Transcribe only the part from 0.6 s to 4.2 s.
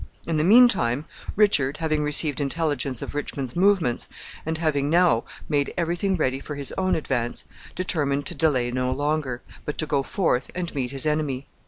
time, Richard, having received intelligence of Richmond's movements,